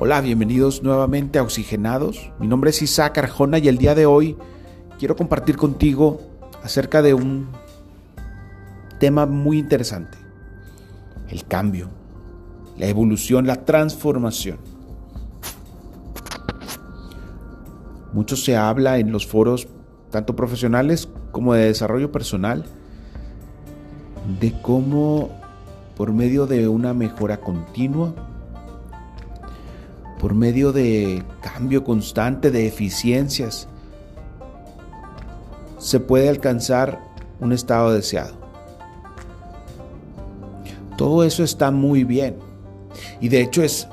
[0.00, 2.30] Hola, bienvenidos nuevamente a Oxigenados.
[2.38, 4.36] Mi nombre es Isaac Arjona y el día de hoy
[4.96, 6.20] quiero compartir contigo
[6.62, 7.48] acerca de un
[9.00, 10.16] tema muy interesante.
[11.28, 11.88] El cambio,
[12.76, 14.58] la evolución, la transformación.
[18.12, 19.66] Mucho se habla en los foros,
[20.12, 22.66] tanto profesionales como de desarrollo personal,
[24.38, 25.30] de cómo
[25.96, 28.14] por medio de una mejora continua,
[30.18, 33.68] por medio de cambio constante de eficiencias,
[35.78, 37.00] se puede alcanzar
[37.40, 38.36] un estado deseado.
[40.96, 42.36] Todo eso está muy bien
[43.20, 43.86] y de hecho es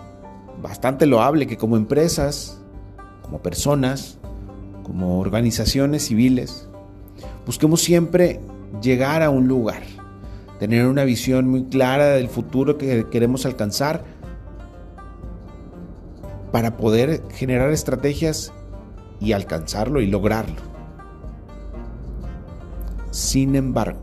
[0.62, 2.60] bastante loable que como empresas,
[3.22, 4.18] como personas,
[4.84, 6.68] como organizaciones civiles,
[7.46, 8.40] busquemos siempre
[8.82, 9.84] llegar a un lugar,
[10.60, 14.04] tener una visión muy clara del futuro que queremos alcanzar
[16.56, 18.54] para poder generar estrategias
[19.20, 20.62] y alcanzarlo y lograrlo.
[23.12, 24.00] Sin embargo,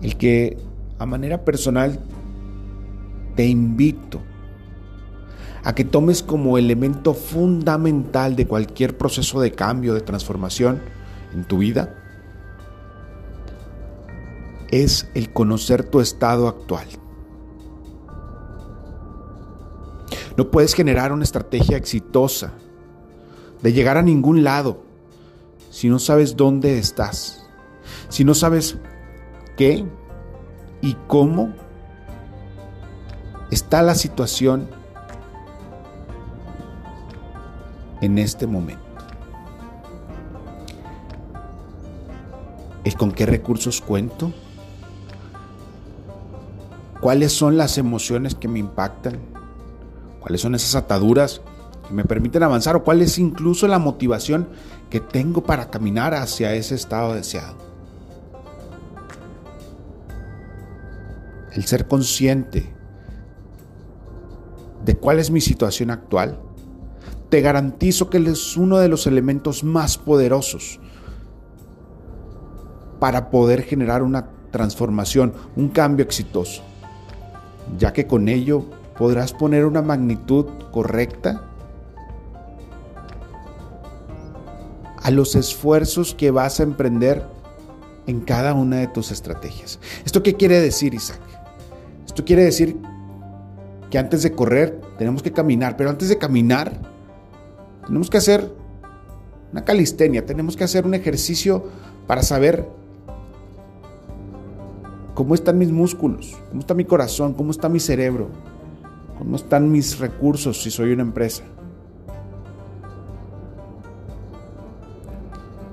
[0.00, 0.56] el que
[0.98, 2.00] a manera personal
[3.36, 4.22] te invito
[5.62, 10.80] a que tomes como elemento fundamental de cualquier proceso de cambio, de transformación
[11.34, 11.94] en tu vida,
[14.70, 16.86] es el conocer tu estado actual.
[20.40, 22.54] No puedes generar una estrategia exitosa
[23.60, 24.84] de llegar a ningún lado
[25.68, 27.46] si no sabes dónde estás,
[28.08, 28.78] si no sabes
[29.58, 29.84] qué
[30.80, 31.52] y cómo
[33.50, 34.70] está la situación
[38.00, 38.82] en este momento.
[42.82, 44.32] ¿El con qué recursos cuento?
[47.02, 49.39] ¿Cuáles son las emociones que me impactan?
[50.20, 51.40] Cuáles son esas ataduras
[51.88, 54.48] que me permiten avanzar o cuál es incluso la motivación
[54.88, 57.56] que tengo para caminar hacia ese estado deseado.
[61.52, 62.72] El ser consciente
[64.84, 66.38] de cuál es mi situación actual,
[67.28, 70.80] te garantizo que es uno de los elementos más poderosos
[72.98, 76.62] para poder generar una transformación, un cambio exitoso,
[77.78, 78.64] ya que con ello
[79.00, 81.42] podrás poner una magnitud correcta
[85.02, 87.24] a los esfuerzos que vas a emprender
[88.06, 89.80] en cada una de tus estrategias.
[90.04, 91.18] ¿Esto qué quiere decir, Isaac?
[92.04, 92.76] Esto quiere decir
[93.90, 96.78] que antes de correr tenemos que caminar, pero antes de caminar
[97.86, 98.52] tenemos que hacer
[99.50, 101.64] una calistenia, tenemos que hacer un ejercicio
[102.06, 102.68] para saber
[105.14, 108.28] cómo están mis músculos, cómo está mi corazón, cómo está mi cerebro,
[109.20, 111.42] ¿Cómo están mis recursos si soy una empresa?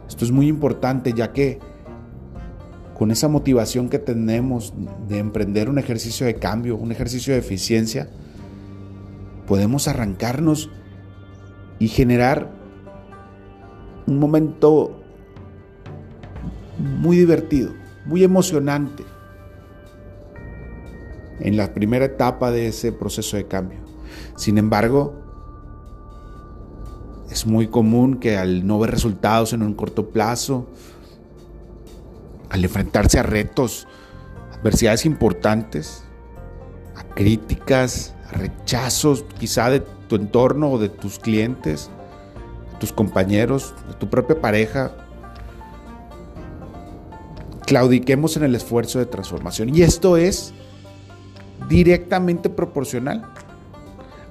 [0.05, 1.57] Esto es muy importante ya que
[2.93, 4.73] con esa motivación que tenemos
[5.07, 8.09] de emprender un ejercicio de cambio, un ejercicio de eficiencia,
[9.47, 10.69] podemos arrancarnos
[11.79, 12.51] y generar
[14.07, 14.99] un momento
[16.99, 17.71] muy divertido,
[18.05, 19.05] muy emocionante
[21.39, 23.79] en la primera etapa de ese proceso de cambio.
[24.35, 25.15] Sin embargo,
[27.29, 30.67] es muy común que al no ver resultados en un corto plazo,
[32.49, 33.87] al enfrentarse a retos,
[34.53, 36.03] adversidades importantes,
[36.95, 41.89] a críticas, a rechazos quizá de tu entorno o de tus clientes,
[42.73, 44.91] de tus compañeros, de tu propia pareja,
[47.65, 49.75] claudiquemos en el esfuerzo de transformación.
[49.75, 50.53] Y esto es
[51.67, 53.25] directamente proporcional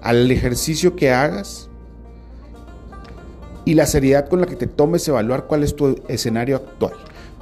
[0.02, 1.68] al ejercicio que hagas
[3.64, 6.94] y la seriedad con la que te tomes evaluar cuál es tu escenario actual,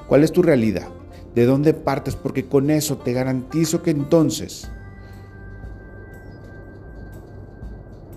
[0.08, 0.88] cuál es tu realidad,
[1.34, 4.70] de dónde partes, porque con eso te garantizo que entonces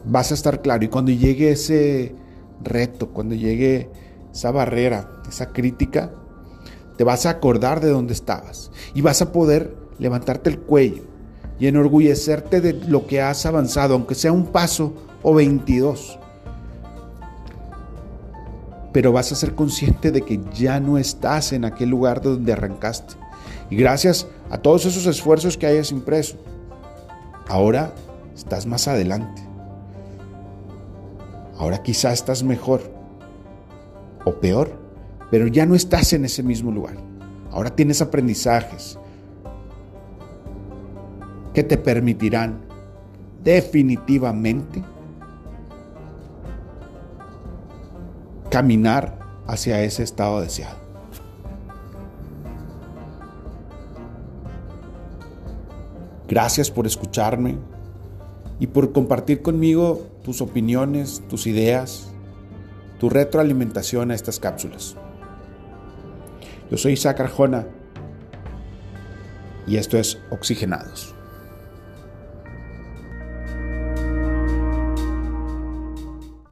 [0.06, 0.86] vas a estar claro.
[0.86, 2.16] Y cuando llegue ese
[2.64, 3.90] reto, cuando llegue
[4.34, 6.14] esa barrera, esa crítica,
[6.96, 11.17] te vas a acordar de dónde estabas y vas a poder levantarte el cuello
[11.60, 14.94] y enorgullecerte de lo que has avanzado, aunque sea un paso
[15.24, 16.20] o 22.
[18.94, 23.16] Pero vas a ser consciente de que ya no estás en aquel lugar donde arrancaste.
[23.70, 26.38] Y gracias a todos esos esfuerzos que hayas impreso,
[27.48, 27.94] ahora
[28.36, 29.42] estás más adelante.
[31.58, 32.82] Ahora quizás estás mejor
[34.26, 34.72] o peor,
[35.32, 36.96] pero ya no estás en ese mismo lugar.
[37.52, 39.00] Ahora tienes aprendizajes,
[41.58, 42.60] que te permitirán
[43.44, 44.84] definitivamente
[48.52, 49.18] caminar
[49.48, 50.78] hacia ese estado deseado.
[56.28, 57.58] Gracias por escucharme
[58.60, 62.12] y por compartir conmigo tus opiniones, tus ideas,
[63.00, 64.96] tu retroalimentación a estas cápsulas.
[66.70, 67.66] Yo soy Isaac Arjona
[69.66, 71.17] y esto es Oxigenados.